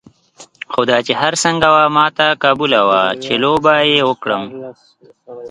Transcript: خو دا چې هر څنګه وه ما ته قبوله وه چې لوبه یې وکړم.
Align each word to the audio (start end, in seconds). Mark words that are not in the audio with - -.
خو 0.71 0.81
دا 0.89 0.97
چې 1.07 1.13
هر 1.21 1.33
څنګه 1.43 1.67
وه 1.75 1.85
ما 1.95 2.05
ته 2.17 2.27
قبوله 2.43 2.79
وه 2.87 3.01
چې 3.23 3.31
لوبه 3.43 3.73
یې 3.91 3.99
وکړم. 4.09 4.43